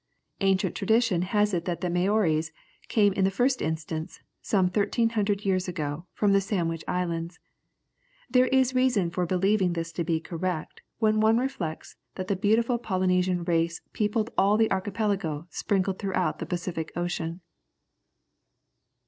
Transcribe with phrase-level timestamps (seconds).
[0.39, 2.51] Ancient tradition has it that the Maories
[2.87, 7.37] came in the first instance, some thirteen hundred years ago, from the Sandwich Islands.
[8.27, 12.79] There is reason for believing this to be correct, when one reflects that the beautiful
[12.79, 17.41] Polynesian race peopled all the archipelago sprinkled throughout the Pacific Ocean.